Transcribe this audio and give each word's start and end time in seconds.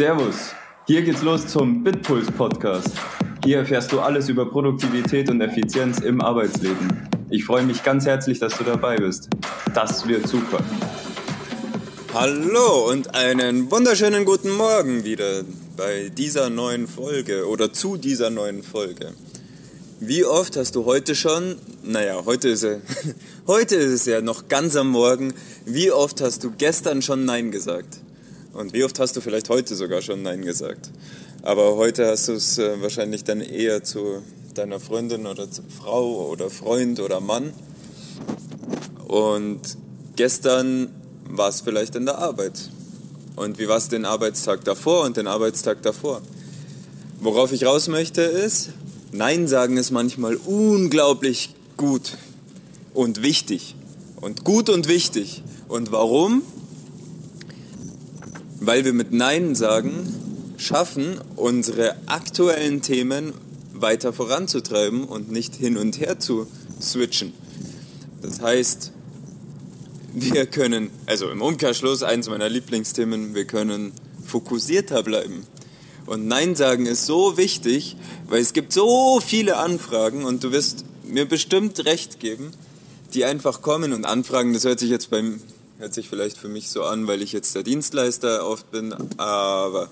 Servus, 0.00 0.54
hier 0.86 1.02
geht's 1.02 1.20
los 1.20 1.46
zum 1.46 1.84
Bitpuls 1.84 2.30
Podcast. 2.30 2.88
Hier 3.44 3.58
erfährst 3.58 3.92
du 3.92 4.00
alles 4.00 4.30
über 4.30 4.48
Produktivität 4.48 5.28
und 5.28 5.42
Effizienz 5.42 5.98
im 5.98 6.22
Arbeitsleben. 6.22 7.06
Ich 7.28 7.44
freue 7.44 7.64
mich 7.64 7.82
ganz 7.82 8.06
herzlich, 8.06 8.38
dass 8.38 8.56
du 8.56 8.64
dabei 8.64 8.96
bist. 8.96 9.28
Das 9.74 10.08
wird 10.08 10.26
super. 10.26 10.64
Hallo 12.14 12.88
und 12.90 13.14
einen 13.14 13.70
wunderschönen 13.70 14.24
guten 14.24 14.52
Morgen 14.52 15.04
wieder 15.04 15.42
bei 15.76 16.10
dieser 16.16 16.48
neuen 16.48 16.88
Folge 16.88 17.46
oder 17.46 17.70
zu 17.70 17.98
dieser 17.98 18.30
neuen 18.30 18.62
Folge. 18.62 19.12
Wie 20.00 20.24
oft 20.24 20.56
hast 20.56 20.76
du 20.76 20.86
heute 20.86 21.14
schon, 21.14 21.56
naja, 21.82 22.22
heute 22.24 22.48
ist, 22.48 22.62
er, 22.62 22.80
heute 23.46 23.76
ist 23.76 23.92
es 23.92 24.06
ja 24.06 24.22
noch 24.22 24.48
ganz 24.48 24.76
am 24.76 24.88
Morgen, 24.88 25.34
wie 25.66 25.92
oft 25.92 26.22
hast 26.22 26.42
du 26.42 26.52
gestern 26.56 27.02
schon 27.02 27.26
Nein 27.26 27.50
gesagt? 27.50 28.00
Und 28.52 28.72
wie 28.72 28.84
oft 28.84 28.98
hast 28.98 29.16
du 29.16 29.20
vielleicht 29.20 29.48
heute 29.48 29.74
sogar 29.74 30.02
schon 30.02 30.22
Nein 30.22 30.42
gesagt? 30.42 30.90
Aber 31.42 31.76
heute 31.76 32.06
hast 32.06 32.28
du 32.28 32.32
es 32.32 32.58
äh, 32.58 32.82
wahrscheinlich 32.82 33.24
dann 33.24 33.40
eher 33.40 33.84
zu 33.84 34.22
deiner 34.54 34.80
Freundin 34.80 35.26
oder 35.26 35.50
zu 35.50 35.62
Frau 35.62 36.28
oder 36.28 36.50
Freund 36.50 37.00
oder 37.00 37.20
Mann. 37.20 37.52
Und 39.06 39.60
gestern 40.16 40.90
war 41.24 41.48
es 41.48 41.60
vielleicht 41.60 41.94
in 41.94 42.06
der 42.06 42.18
Arbeit. 42.18 42.70
Und 43.36 43.58
wie 43.58 43.68
war 43.68 43.78
es 43.78 43.88
den 43.88 44.04
Arbeitstag 44.04 44.64
davor 44.64 45.04
und 45.04 45.16
den 45.16 45.26
Arbeitstag 45.26 45.82
davor? 45.82 46.20
Worauf 47.20 47.52
ich 47.52 47.64
raus 47.64 47.88
möchte 47.88 48.22
ist, 48.22 48.70
Nein 49.12 49.48
sagen 49.48 49.76
ist 49.76 49.90
manchmal 49.90 50.36
unglaublich 50.36 51.54
gut 51.76 52.16
und 52.94 53.22
wichtig. 53.22 53.74
Und 54.20 54.44
gut 54.44 54.68
und 54.68 54.88
wichtig. 54.88 55.42
Und 55.68 55.92
warum? 55.92 56.42
Weil 58.70 58.84
wir 58.84 58.92
mit 58.92 59.10
Nein 59.10 59.56
sagen 59.56 60.54
schaffen, 60.56 61.20
unsere 61.34 61.96
aktuellen 62.06 62.82
Themen 62.82 63.32
weiter 63.72 64.12
voranzutreiben 64.12 65.02
und 65.06 65.28
nicht 65.28 65.56
hin 65.56 65.76
und 65.76 65.98
her 65.98 66.20
zu 66.20 66.46
switchen. 66.80 67.32
Das 68.22 68.40
heißt, 68.40 68.92
wir 70.14 70.46
können, 70.46 70.90
also 71.06 71.30
im 71.30 71.42
Umkehrschluss, 71.42 72.04
eins 72.04 72.28
meiner 72.28 72.48
Lieblingsthemen, 72.48 73.34
wir 73.34 73.44
können 73.44 73.90
fokussierter 74.24 75.02
bleiben. 75.02 75.48
Und 76.06 76.28
Nein 76.28 76.54
sagen 76.54 76.86
ist 76.86 77.06
so 77.06 77.36
wichtig, 77.36 77.96
weil 78.28 78.40
es 78.40 78.52
gibt 78.52 78.72
so 78.72 79.18
viele 79.18 79.56
Anfragen 79.56 80.24
und 80.24 80.44
du 80.44 80.52
wirst 80.52 80.84
mir 81.02 81.24
bestimmt 81.24 81.84
recht 81.86 82.20
geben, 82.20 82.52
die 83.14 83.24
einfach 83.24 83.62
kommen 83.62 83.92
und 83.92 84.04
Anfragen, 84.04 84.52
das 84.52 84.62
hört 84.62 84.78
sich 84.78 84.90
jetzt 84.90 85.10
beim 85.10 85.40
Hört 85.80 85.94
sich 85.94 86.10
vielleicht 86.10 86.36
für 86.36 86.48
mich 86.48 86.68
so 86.68 86.84
an, 86.84 87.06
weil 87.06 87.22
ich 87.22 87.32
jetzt 87.32 87.54
der 87.54 87.62
Dienstleister 87.62 88.46
oft 88.46 88.70
bin, 88.70 88.94
aber 89.16 89.88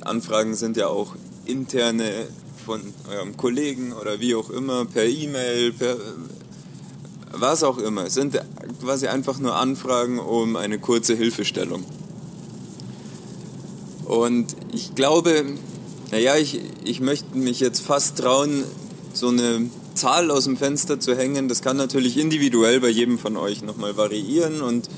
Anfragen 0.00 0.56
sind 0.56 0.76
ja 0.76 0.88
auch 0.88 1.14
interne 1.44 2.26
von 2.66 2.80
eurem 3.08 3.36
Kollegen 3.36 3.92
oder 3.92 4.18
wie 4.18 4.34
auch 4.34 4.50
immer, 4.50 4.84
per 4.84 5.04
E-Mail, 5.04 5.74
per 5.74 5.96
was 7.30 7.62
auch 7.62 7.78
immer. 7.78 8.06
Es 8.06 8.14
sind 8.14 8.36
quasi 8.80 9.06
einfach 9.06 9.38
nur 9.38 9.54
Anfragen 9.54 10.18
um 10.18 10.56
eine 10.56 10.80
kurze 10.80 11.14
Hilfestellung. 11.14 11.84
Und 14.04 14.56
ich 14.72 14.96
glaube, 14.96 15.44
naja, 16.10 16.36
ich, 16.36 16.60
ich 16.82 17.00
möchte 17.00 17.38
mich 17.38 17.60
jetzt 17.60 17.82
fast 17.82 18.18
trauen, 18.18 18.64
so 19.12 19.28
eine 19.28 19.70
Zahl 19.94 20.32
aus 20.32 20.44
dem 20.44 20.56
Fenster 20.56 20.98
zu 20.98 21.16
hängen. 21.16 21.46
Das 21.46 21.62
kann 21.62 21.76
natürlich 21.76 22.18
individuell 22.18 22.80
bei 22.80 22.88
jedem 22.88 23.20
von 23.20 23.36
euch 23.36 23.62
nochmal 23.62 23.96
variieren 23.96 24.62
und 24.62 24.88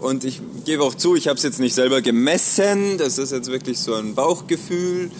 und 0.00 0.24
ich 0.24 0.40
gebe 0.64 0.82
auch 0.82 0.94
zu, 0.94 1.14
ich 1.14 1.28
habe 1.28 1.36
es 1.36 1.42
jetzt 1.42 1.60
nicht 1.60 1.74
selber 1.74 2.00
gemessen. 2.00 2.98
Das 2.98 3.18
ist 3.18 3.32
jetzt 3.32 3.50
wirklich 3.50 3.78
so 3.78 3.94
ein 3.94 4.14
Bauchgefühl. 4.14 5.10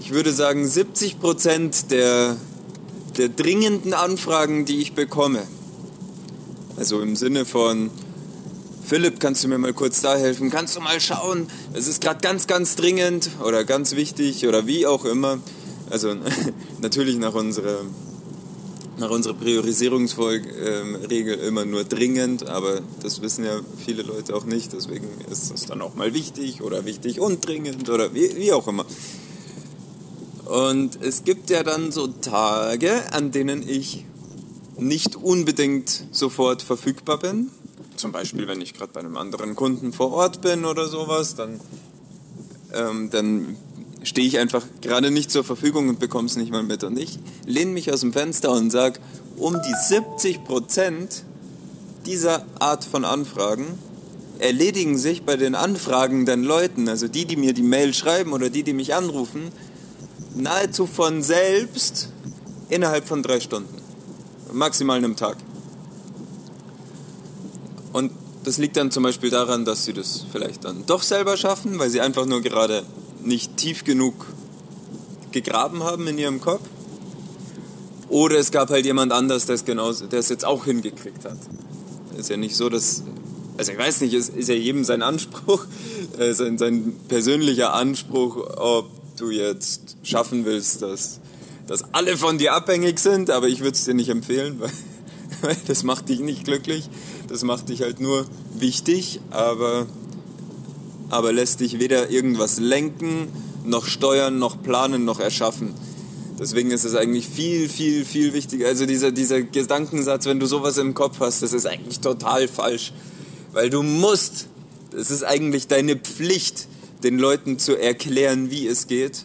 Ich 0.00 0.12
würde 0.12 0.32
sagen, 0.32 0.66
70 0.66 1.18
Prozent 1.20 1.90
der, 1.90 2.36
der 3.16 3.28
dringenden 3.28 3.94
Anfragen, 3.94 4.64
die 4.64 4.80
ich 4.80 4.92
bekomme, 4.92 5.42
also 6.76 7.00
im 7.00 7.16
Sinne 7.16 7.44
von, 7.44 7.90
Philipp, 8.84 9.20
kannst 9.20 9.44
du 9.44 9.48
mir 9.48 9.58
mal 9.58 9.74
kurz 9.74 10.00
da 10.00 10.16
helfen? 10.16 10.50
Kannst 10.50 10.76
du 10.76 10.80
mal 10.80 11.00
schauen? 11.00 11.48
Es 11.74 11.88
ist 11.88 12.00
gerade 12.00 12.20
ganz, 12.20 12.46
ganz 12.46 12.76
dringend 12.76 13.30
oder 13.44 13.64
ganz 13.64 13.96
wichtig 13.96 14.46
oder 14.46 14.66
wie 14.66 14.86
auch 14.86 15.04
immer. 15.04 15.38
Also 15.90 16.14
natürlich 16.80 17.18
nach 17.18 17.34
unserer 17.34 17.80
nach 18.98 19.10
unserer 19.10 19.34
Priorisierungsregel 19.34 21.38
immer 21.38 21.64
nur 21.64 21.84
dringend, 21.84 22.46
aber 22.46 22.80
das 23.02 23.22
wissen 23.22 23.44
ja 23.44 23.60
viele 23.84 24.02
Leute 24.02 24.34
auch 24.34 24.44
nicht. 24.44 24.72
Deswegen 24.72 25.06
ist 25.30 25.52
es 25.52 25.66
dann 25.66 25.82
auch 25.82 25.94
mal 25.94 26.14
wichtig 26.14 26.62
oder 26.62 26.84
wichtig 26.84 27.20
und 27.20 27.46
dringend 27.46 27.88
oder 27.88 28.14
wie, 28.14 28.36
wie 28.36 28.52
auch 28.52 28.66
immer. 28.66 28.84
Und 30.46 31.00
es 31.02 31.24
gibt 31.24 31.50
ja 31.50 31.62
dann 31.62 31.92
so 31.92 32.06
Tage, 32.06 33.12
an 33.12 33.30
denen 33.30 33.68
ich 33.68 34.06
nicht 34.78 35.16
unbedingt 35.16 36.06
sofort 36.10 36.62
verfügbar 36.62 37.18
bin. 37.18 37.50
Zum 37.96 38.12
Beispiel, 38.12 38.48
wenn 38.48 38.60
ich 38.60 38.74
gerade 38.74 38.92
bei 38.92 39.00
einem 39.00 39.16
anderen 39.16 39.56
Kunden 39.56 39.92
vor 39.92 40.12
Ort 40.12 40.40
bin 40.40 40.64
oder 40.64 40.88
sowas, 40.88 41.34
dann, 41.34 41.60
ähm, 42.72 43.10
dann 43.10 43.56
stehe 44.02 44.26
ich 44.26 44.38
einfach 44.38 44.64
gerade 44.80 45.10
nicht 45.10 45.30
zur 45.30 45.44
Verfügung 45.44 45.88
und 45.88 45.98
bekomme 45.98 46.26
es 46.26 46.36
nicht 46.36 46.50
mal 46.50 46.62
mit. 46.62 46.84
Und 46.84 46.98
ich 46.98 47.18
lehne 47.46 47.72
mich 47.72 47.92
aus 47.92 48.00
dem 48.00 48.12
Fenster 48.12 48.50
und 48.52 48.70
sage, 48.70 49.00
um 49.36 49.54
die 49.54 49.74
70 49.74 50.44
Prozent 50.44 51.24
dieser 52.06 52.44
Art 52.58 52.84
von 52.84 53.04
Anfragen 53.04 53.66
erledigen 54.38 54.96
sich 54.96 55.22
bei 55.22 55.36
den 55.36 55.54
anfragenden 55.54 56.44
Leuten, 56.44 56.88
also 56.88 57.08
die, 57.08 57.24
die 57.24 57.36
mir 57.36 57.52
die 57.52 57.62
Mail 57.62 57.92
schreiben 57.92 58.32
oder 58.32 58.50
die, 58.50 58.62
die 58.62 58.72
mich 58.72 58.94
anrufen, 58.94 59.50
nahezu 60.34 60.86
von 60.86 61.22
selbst 61.22 62.10
innerhalb 62.68 63.06
von 63.06 63.22
drei 63.22 63.40
Stunden. 63.40 63.74
Maximal 64.52 64.98
einem 64.98 65.16
Tag. 65.16 65.36
Und 67.92 68.12
das 68.44 68.58
liegt 68.58 68.76
dann 68.76 68.90
zum 68.90 69.02
Beispiel 69.02 69.30
daran, 69.30 69.64
dass 69.64 69.84
sie 69.84 69.92
das 69.92 70.24
vielleicht 70.30 70.64
dann 70.64 70.86
doch 70.86 71.02
selber 71.02 71.36
schaffen, 71.36 71.78
weil 71.78 71.90
sie 71.90 72.00
einfach 72.00 72.26
nur 72.26 72.40
gerade 72.40 72.84
tief 73.58 73.84
genug 73.84 74.26
gegraben 75.32 75.82
haben 75.82 76.06
in 76.06 76.16
ihrem 76.16 76.40
Kopf. 76.40 76.62
Oder 78.08 78.38
es 78.38 78.50
gab 78.50 78.70
halt 78.70 78.86
jemand 78.86 79.12
anders, 79.12 79.44
der 79.44 79.56
es, 79.56 79.64
genauso, 79.64 80.06
der 80.06 80.20
es 80.20 80.30
jetzt 80.30 80.46
auch 80.46 80.64
hingekriegt 80.64 81.24
hat. 81.26 81.36
Ist 82.16 82.30
ja 82.30 82.36
nicht 82.36 82.56
so, 82.56 82.68
dass. 82.68 83.02
Also 83.58 83.72
ich 83.72 83.78
weiß 83.78 84.00
nicht, 84.02 84.14
es 84.14 84.28
ist 84.28 84.48
ja 84.48 84.54
jedem 84.54 84.84
sein 84.84 85.02
Anspruch, 85.02 85.66
äh, 86.18 86.32
sein, 86.32 86.58
sein 86.58 86.94
persönlicher 87.08 87.74
Anspruch, 87.74 88.36
ob 88.56 88.88
du 89.16 89.30
jetzt 89.30 89.96
schaffen 90.04 90.44
willst, 90.44 90.80
dass, 90.80 91.18
dass 91.66 91.92
alle 91.92 92.16
von 92.16 92.38
dir 92.38 92.54
abhängig 92.54 93.00
sind, 93.00 93.30
aber 93.30 93.48
ich 93.48 93.60
würde 93.60 93.72
es 93.72 93.84
dir 93.84 93.94
nicht 93.94 94.08
empfehlen, 94.10 94.56
weil, 94.60 94.70
weil 95.42 95.56
das 95.66 95.82
macht 95.82 96.08
dich 96.08 96.20
nicht 96.20 96.44
glücklich. 96.44 96.88
Das 97.26 97.42
macht 97.42 97.68
dich 97.68 97.82
halt 97.82 98.00
nur 98.00 98.26
wichtig, 98.58 99.20
aber 99.30 99.86
aber 101.10 101.32
lässt 101.32 101.60
dich 101.60 101.78
weder 101.78 102.10
irgendwas 102.10 102.58
lenken, 102.58 103.28
noch 103.68 103.86
steuern, 103.86 104.38
noch 104.38 104.62
planen, 104.62 105.04
noch 105.04 105.20
erschaffen. 105.20 105.74
Deswegen 106.38 106.70
ist 106.70 106.84
es 106.84 106.94
eigentlich 106.94 107.26
viel, 107.28 107.68
viel, 107.68 108.04
viel 108.04 108.32
wichtiger. 108.32 108.68
Also 108.68 108.86
dieser, 108.86 109.10
dieser 109.10 109.42
Gedankensatz, 109.42 110.26
wenn 110.26 110.38
du 110.38 110.46
sowas 110.46 110.78
im 110.78 110.94
Kopf 110.94 111.20
hast, 111.20 111.42
das 111.42 111.52
ist 111.52 111.66
eigentlich 111.66 112.00
total 112.00 112.46
falsch. 112.48 112.92
Weil 113.52 113.70
du 113.70 113.82
musst, 113.82 114.46
es 114.96 115.10
ist 115.10 115.24
eigentlich 115.24 115.66
deine 115.66 115.96
Pflicht, 115.96 116.68
den 117.02 117.18
Leuten 117.18 117.58
zu 117.58 117.76
erklären, 117.76 118.50
wie 118.50 118.66
es 118.66 118.86
geht. 118.86 119.24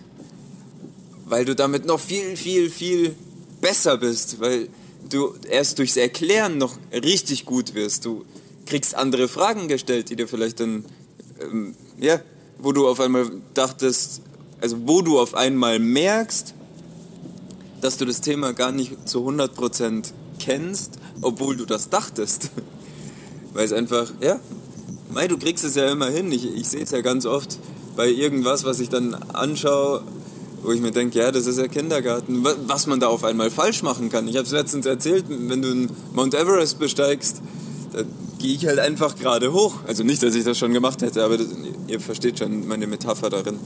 Weil 1.25 1.45
du 1.45 1.55
damit 1.55 1.85
noch 1.85 1.99
viel, 1.99 2.35
viel, 2.35 2.69
viel 2.69 3.15
besser 3.61 3.97
bist. 3.97 4.39
Weil 4.39 4.69
du 5.09 5.33
erst 5.49 5.77
durchs 5.77 5.97
Erklären 5.97 6.57
noch 6.57 6.77
richtig 6.91 7.45
gut 7.45 7.75
wirst. 7.75 8.05
Du 8.05 8.25
kriegst 8.65 8.95
andere 8.95 9.27
Fragen 9.27 9.67
gestellt, 9.67 10.09
die 10.09 10.15
dir 10.15 10.27
vielleicht 10.27 10.59
dann 10.59 10.85
ähm, 11.41 11.75
ja, 11.99 12.19
wo 12.59 12.71
du 12.71 12.87
auf 12.87 12.99
einmal 12.99 13.29
dachtest, 13.53 14.21
also 14.63 14.77
wo 14.85 15.01
du 15.01 15.19
auf 15.19 15.35
einmal 15.35 15.77
merkst, 15.77 16.53
dass 17.81 17.97
du 17.97 18.05
das 18.05 18.21
Thema 18.21 18.53
gar 18.53 18.71
nicht 18.71 19.09
zu 19.09 19.27
100% 19.27 20.13
kennst, 20.39 20.93
obwohl 21.21 21.57
du 21.57 21.65
das 21.65 21.89
dachtest. 21.89 22.49
Weil 23.53 23.65
es 23.65 23.73
einfach, 23.73 24.09
ja, 24.21 24.39
mei, 25.11 25.27
du 25.27 25.37
kriegst 25.37 25.65
es 25.65 25.75
ja 25.75 25.91
immer 25.91 26.07
hin. 26.07 26.31
Ich, 26.31 26.45
ich 26.45 26.69
sehe 26.69 26.81
es 26.81 26.91
ja 26.91 27.01
ganz 27.01 27.25
oft 27.25 27.59
bei 27.97 28.07
irgendwas, 28.09 28.63
was 28.63 28.79
ich 28.79 28.87
dann 28.87 29.13
anschaue, 29.33 30.01
wo 30.63 30.71
ich 30.71 30.79
mir 30.79 30.91
denke, 30.91 31.19
ja, 31.19 31.33
das 31.33 31.45
ist 31.45 31.59
ja 31.59 31.67
Kindergarten, 31.67 32.45
was 32.65 32.87
man 32.87 33.01
da 33.01 33.07
auf 33.07 33.25
einmal 33.25 33.51
falsch 33.51 33.83
machen 33.83 34.07
kann. 34.09 34.29
Ich 34.29 34.37
habe 34.37 34.45
es 34.45 34.53
letztens 34.53 34.85
erzählt, 34.85 35.25
wenn 35.27 35.61
du 35.61 35.71
einen 35.71 35.89
Mount 36.13 36.33
Everest 36.35 36.79
besteigst, 36.79 37.41
da 37.91 38.03
gehe 38.39 38.55
ich 38.55 38.65
halt 38.65 38.79
einfach 38.79 39.17
gerade 39.17 39.51
hoch. 39.51 39.75
Also 39.85 40.03
nicht, 40.05 40.23
dass 40.23 40.35
ich 40.35 40.45
das 40.45 40.57
schon 40.57 40.71
gemacht 40.71 41.01
hätte, 41.01 41.21
aber 41.21 41.37
das, 41.37 41.47
ihr 41.87 41.99
versteht 41.99 42.39
schon 42.39 42.65
meine 42.65 42.87
Metapher 42.87 43.29
darin. 43.29 43.59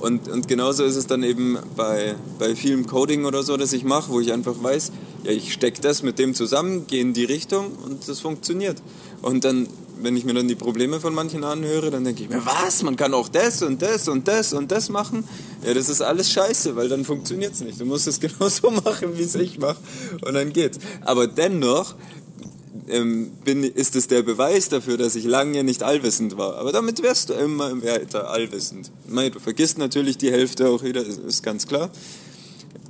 Und, 0.00 0.28
und 0.28 0.46
genauso 0.46 0.84
ist 0.84 0.96
es 0.96 1.06
dann 1.06 1.22
eben 1.22 1.58
bei, 1.76 2.14
bei 2.38 2.54
vielem 2.54 2.86
Coding 2.86 3.24
oder 3.24 3.42
so, 3.42 3.56
das 3.56 3.72
ich 3.72 3.84
mache, 3.84 4.12
wo 4.12 4.20
ich 4.20 4.32
einfach 4.32 4.54
weiß, 4.62 4.92
ja, 5.24 5.32
ich 5.32 5.52
stecke 5.52 5.80
das 5.80 6.02
mit 6.02 6.18
dem 6.18 6.34
zusammen, 6.34 6.86
gehe 6.86 7.00
in 7.00 7.12
die 7.12 7.24
Richtung 7.24 7.72
und 7.84 8.08
das 8.08 8.20
funktioniert. 8.20 8.80
Und 9.22 9.44
dann, 9.44 9.66
wenn 10.00 10.16
ich 10.16 10.24
mir 10.24 10.34
dann 10.34 10.46
die 10.46 10.54
Probleme 10.54 11.00
von 11.00 11.12
manchen 11.12 11.42
anhöre, 11.42 11.90
dann 11.90 12.04
denke 12.04 12.22
ich 12.22 12.28
mir, 12.28 12.44
was, 12.46 12.84
man 12.84 12.94
kann 12.94 13.12
auch 13.14 13.28
das 13.28 13.62
und 13.62 13.82
das 13.82 14.06
und 14.06 14.28
das 14.28 14.52
und 14.52 14.70
das 14.70 14.88
machen. 14.88 15.24
Ja, 15.66 15.74
das 15.74 15.88
ist 15.88 16.00
alles 16.00 16.30
scheiße, 16.30 16.76
weil 16.76 16.88
dann 16.88 17.04
funktioniert 17.04 17.54
es 17.54 17.60
nicht. 17.60 17.80
Du 17.80 17.84
musst 17.84 18.06
es 18.06 18.20
genauso 18.20 18.70
machen, 18.70 19.18
wie 19.18 19.22
es 19.22 19.34
ich 19.34 19.58
mache 19.58 19.78
und 20.24 20.34
dann 20.34 20.52
geht's. 20.52 20.78
Aber 21.04 21.26
dennoch 21.26 21.96
ähm, 22.90 23.30
bin, 23.44 23.64
ist 23.64 23.96
es 23.96 24.08
der 24.08 24.22
Beweis 24.22 24.68
dafür, 24.68 24.96
dass 24.96 25.14
ich 25.14 25.24
lange 25.24 25.64
nicht 25.64 25.82
allwissend 25.82 26.36
war. 26.36 26.56
Aber 26.56 26.72
damit 26.72 27.02
wärst 27.02 27.30
du 27.30 27.34
immer 27.34 27.82
weiter 27.82 28.30
allwissend. 28.30 28.90
Mei, 29.08 29.30
du 29.30 29.40
vergisst 29.40 29.78
natürlich 29.78 30.18
die 30.18 30.30
Hälfte 30.30 30.68
auch 30.68 30.82
wieder, 30.82 31.04
ist 31.04 31.42
ganz 31.42 31.66
klar. 31.66 31.90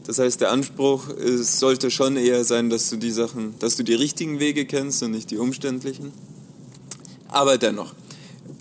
Das 0.06 0.18
heißt, 0.18 0.40
der 0.40 0.52
Anspruch 0.52 1.10
ist, 1.10 1.58
sollte 1.58 1.90
schon 1.90 2.16
eher 2.16 2.44
sein, 2.44 2.70
dass 2.70 2.88
du 2.88 2.96
die 2.96 3.10
Sachen, 3.10 3.54
dass 3.58 3.76
du 3.76 3.82
die 3.82 3.94
richtigen 3.94 4.40
Wege 4.40 4.64
kennst 4.64 5.02
und 5.02 5.10
nicht 5.10 5.30
die 5.30 5.36
umständlichen. 5.36 6.12
Aber 7.28 7.58
dennoch, 7.58 7.92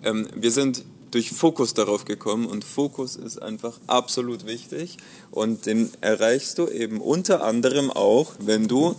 ähm, 0.03 0.27
wir 0.35 0.51
sind 0.51 0.83
durch 1.11 1.31
Fokus 1.31 1.73
darauf 1.73 2.05
gekommen 2.05 2.45
und 2.47 2.63
Fokus 2.63 3.15
ist 3.15 3.41
einfach 3.41 3.79
absolut 3.87 4.45
wichtig 4.45 4.97
und 5.31 5.65
den 5.65 5.89
erreichst 6.01 6.57
du 6.57 6.67
eben 6.67 6.99
unter 6.99 7.43
anderem 7.43 7.91
auch, 7.91 8.33
wenn 8.39 8.67
du 8.67 8.95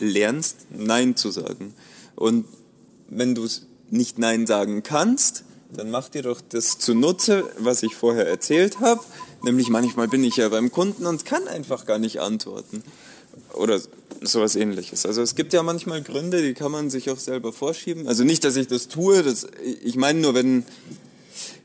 lernst, 0.00 0.66
Nein 0.70 1.16
zu 1.16 1.30
sagen. 1.30 1.74
Und 2.16 2.46
wenn 3.08 3.34
du 3.34 3.46
nicht 3.90 4.18
Nein 4.18 4.46
sagen 4.46 4.82
kannst, 4.82 5.44
dann 5.74 5.90
mach 5.90 6.08
dir 6.08 6.22
doch 6.22 6.40
das 6.40 6.78
zunutze, 6.78 7.48
was 7.58 7.82
ich 7.82 7.94
vorher 7.94 8.26
erzählt 8.26 8.80
habe. 8.80 9.00
Nämlich 9.42 9.68
manchmal 9.68 10.08
bin 10.08 10.24
ich 10.24 10.36
ja 10.36 10.48
beim 10.48 10.72
Kunden 10.72 11.06
und 11.06 11.24
kann 11.24 11.46
einfach 11.46 11.86
gar 11.86 11.98
nicht 11.98 12.20
antworten. 12.20 12.82
Oder 13.54 13.80
sowas 14.22 14.56
ähnliches. 14.56 15.06
Also 15.06 15.22
es 15.22 15.34
gibt 15.34 15.52
ja 15.52 15.62
manchmal 15.62 16.02
Gründe, 16.02 16.42
die 16.42 16.54
kann 16.54 16.72
man 16.72 16.90
sich 16.90 17.10
auch 17.10 17.18
selber 17.18 17.52
vorschieben. 17.52 18.08
Also 18.08 18.24
nicht, 18.24 18.44
dass 18.44 18.56
ich 18.56 18.66
das 18.66 18.88
tue, 18.88 19.22
das, 19.22 19.46
ich 19.84 19.96
meine 19.96 20.20
nur, 20.20 20.34
wenn 20.34 20.64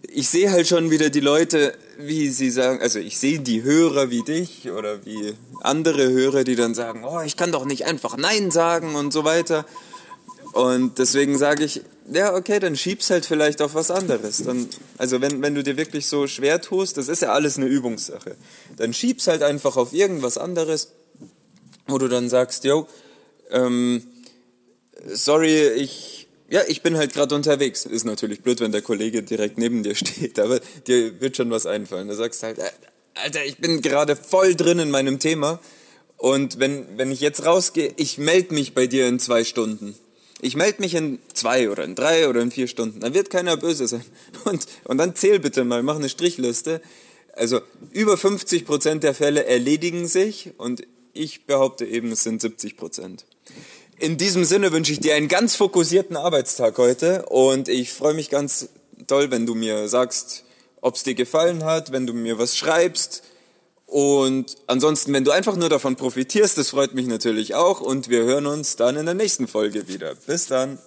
ich 0.07 0.29
sehe 0.29 0.51
halt 0.51 0.67
schon 0.67 0.91
wieder 0.91 1.09
die 1.09 1.19
Leute, 1.19 1.73
wie 2.07 2.29
sie 2.29 2.51
sagen, 2.51 2.81
also 2.81 2.99
ich 2.99 3.17
sehe 3.17 3.39
die 3.39 3.63
Hörer 3.63 4.09
wie 4.09 4.23
dich 4.23 4.69
oder 4.71 5.05
wie 5.05 5.33
andere 5.61 6.09
Hörer, 6.09 6.43
die 6.43 6.55
dann 6.55 6.75
sagen, 6.75 7.03
oh, 7.03 7.21
ich 7.21 7.37
kann 7.37 7.51
doch 7.51 7.65
nicht 7.65 7.85
einfach 7.85 8.17
Nein 8.17 8.51
sagen 8.51 8.95
und 8.95 9.13
so 9.13 9.23
weiter. 9.23 9.65
Und 10.53 10.99
deswegen 10.99 11.37
sage 11.37 11.63
ich, 11.63 11.81
ja, 12.11 12.35
okay, 12.35 12.59
dann 12.59 12.75
schieb's 12.75 13.09
halt 13.09 13.25
vielleicht 13.25 13.61
auf 13.61 13.73
was 13.73 13.89
anderes. 13.89 14.43
Dann, 14.43 14.67
also 14.97 15.19
wenn, 15.19 15.41
wenn 15.41 15.55
du 15.55 15.63
dir 15.63 15.77
wirklich 15.77 16.07
so 16.07 16.27
schwer 16.27 16.61
tust, 16.61 16.97
das 16.97 17.07
ist 17.07 17.21
ja 17.21 17.33
alles 17.33 17.57
eine 17.57 17.65
Übungssache, 17.65 18.35
dann 18.77 18.93
schieb's 18.93 19.27
halt 19.27 19.41
einfach 19.41 19.77
auf 19.77 19.93
irgendwas 19.93 20.37
anderes, 20.37 20.91
wo 21.87 21.97
du 21.97 22.07
dann 22.07 22.29
sagst, 22.29 22.65
yo, 22.65 22.87
ähm, 23.49 24.03
sorry, 25.07 25.69
ich 25.69 26.22
ja, 26.53 26.61
ich 26.67 26.83
bin 26.83 26.97
halt 26.97 27.13
gerade 27.13 27.33
unterwegs. 27.33 27.83
Ist 27.87 28.03
natürlich 28.03 28.41
blöd, 28.41 28.59
wenn 28.59 28.71
der 28.71 28.83
Kollege 28.83 29.23
direkt 29.23 29.57
neben 29.57 29.81
dir 29.81 29.95
steht, 29.95 30.37
aber 30.37 30.59
dir 30.85 31.19
wird 31.19 31.35
schon 31.35 31.49
was 31.49 31.65
einfallen. 31.65 32.07
Du 32.07 32.13
sagst 32.13 32.43
halt, 32.43 32.59
äh, 32.59 32.69
Alter, 33.15 33.43
ich 33.43 33.57
bin 33.57 33.81
gerade 33.81 34.15
voll 34.15 34.53
drin 34.53 34.77
in 34.77 34.91
meinem 34.91 35.17
Thema 35.17 35.59
und 36.17 36.59
wenn, 36.59 36.85
wenn 36.95 37.11
ich 37.11 37.21
jetzt 37.21 37.43
rausgehe, 37.47 37.93
ich 37.97 38.19
melde 38.19 38.53
mich 38.53 38.75
bei 38.75 38.85
dir 38.85 39.07
in 39.07 39.17
zwei 39.17 39.43
Stunden. 39.43 39.95
Ich 40.41 40.55
melde 40.55 40.81
mich 40.81 40.93
in 40.93 41.17
zwei 41.33 41.71
oder 41.71 41.85
in 41.85 41.95
drei 41.95 42.29
oder 42.29 42.41
in 42.41 42.51
vier 42.51 42.67
Stunden. 42.67 42.99
Dann 42.99 43.15
wird 43.15 43.31
keiner 43.31 43.57
böse 43.57 43.87
sein. 43.87 44.05
Und, 44.45 44.67
und 44.83 44.97
dann 44.99 45.15
zähl 45.15 45.39
bitte 45.39 45.63
mal, 45.63 45.81
mach 45.81 45.95
eine 45.95 46.09
Strichliste. 46.09 46.81
Also 47.31 47.61
über 47.93 48.15
50 48.15 48.65
Prozent 48.65 49.03
der 49.03 49.15
Fälle 49.15 49.45
erledigen 49.45 50.05
sich 50.05 50.51
und 50.57 50.83
ich 51.13 51.45
behaupte 51.45 51.85
eben, 51.85 52.11
es 52.11 52.23
sind 52.23 52.41
70 52.41 52.77
Prozent. 52.77 53.25
In 54.03 54.17
diesem 54.17 54.43
Sinne 54.43 54.73
wünsche 54.73 54.91
ich 54.91 54.99
dir 54.99 55.15
einen 55.15 55.29
ganz 55.29 55.55
fokussierten 55.55 56.17
Arbeitstag 56.17 56.77
heute 56.77 57.25
und 57.27 57.69
ich 57.69 57.93
freue 57.93 58.13
mich 58.13 58.29
ganz 58.29 58.67
toll, 59.07 59.31
wenn 59.31 59.45
du 59.45 59.55
mir 59.55 59.87
sagst, 59.87 60.43
ob 60.81 60.95
es 60.95 61.03
dir 61.03 61.15
gefallen 61.15 61.63
hat, 61.63 61.93
wenn 61.93 62.05
du 62.05 62.11
mir 62.11 62.37
was 62.37 62.57
schreibst. 62.57 63.23
Und 63.85 64.57
ansonsten, 64.67 65.13
wenn 65.13 65.23
du 65.23 65.31
einfach 65.31 65.55
nur 65.55 65.69
davon 65.69 65.95
profitierst, 65.95 66.57
das 66.57 66.71
freut 66.71 66.93
mich 66.93 67.07
natürlich 67.07 67.55
auch 67.55 67.79
und 67.79 68.09
wir 68.09 68.25
hören 68.25 68.45
uns 68.45 68.75
dann 68.75 68.97
in 68.97 69.05
der 69.05 69.15
nächsten 69.15 69.47
Folge 69.47 69.87
wieder. 69.87 70.15
Bis 70.27 70.47
dann. 70.47 70.79